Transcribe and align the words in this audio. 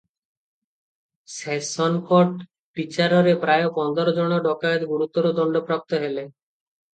Session court 1.33 2.31
ବିଚାରରେ 2.79 3.35
ପ୍ରାୟ 3.45 3.69
ପନ୍ଦର 3.77 4.15
ଜଣ 4.17 4.41
ଡକାଏତ 4.49 4.89
ଗୁରୁତର 4.95 5.35
ଦଣ୍ଡ 5.43 5.63
ପ୍ରାପ୍ତ 5.69 6.01
ହେଲେ। 6.07 6.27